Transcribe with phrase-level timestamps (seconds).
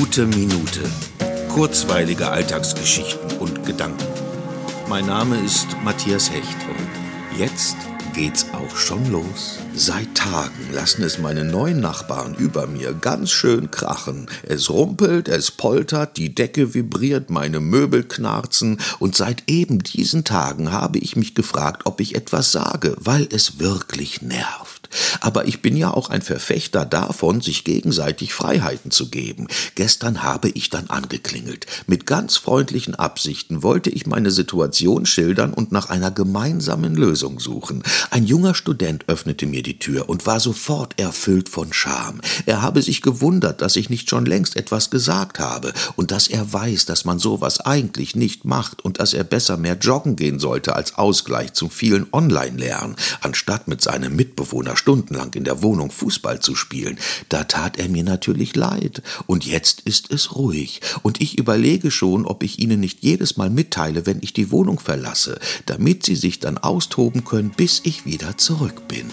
[0.00, 0.80] Gute Minute.
[1.50, 4.06] Kurzweilige Alltagsgeschichten und Gedanken.
[4.88, 7.76] Mein Name ist Matthias Hecht und jetzt
[8.14, 9.58] geht's auch schon los.
[9.74, 14.26] Seit Tagen lassen es meine neuen Nachbarn über mir ganz schön krachen.
[14.42, 20.72] Es rumpelt, es poltert, die Decke vibriert, meine Möbel knarzen und seit eben diesen Tagen
[20.72, 24.88] habe ich mich gefragt, ob ich etwas sage, weil es wirklich nervt.
[25.20, 29.48] Aber ich bin ja auch ein Verfechter davon, sich gegenseitig Freiheiten zu geben.
[29.74, 31.66] Gestern habe ich dann angeklingelt.
[31.86, 37.82] Mit ganz freundlichen Absichten wollte ich meine Situation schildern und nach einer gemeinsamen Lösung suchen.
[38.10, 42.20] Ein junger Student öffnete mir die Tür und war sofort erfüllt von Scham.
[42.46, 46.52] Er habe sich gewundert, dass ich nicht schon längst etwas gesagt habe und dass er
[46.52, 50.74] weiß, dass man sowas eigentlich nicht macht und dass er besser mehr joggen gehen sollte
[50.74, 56.56] als Ausgleich zum vielen Online-Lernen, anstatt mit seinem Mitbewohner stundenlang in der Wohnung Fußball zu
[56.56, 59.02] spielen, da tat er mir natürlich leid.
[59.26, 60.80] Und jetzt ist es ruhig.
[61.02, 64.80] Und ich überlege schon, ob ich Ihnen nicht jedes Mal mitteile, wenn ich die Wohnung
[64.80, 69.10] verlasse, damit Sie sich dann austoben können, bis ich wieder zurück bin.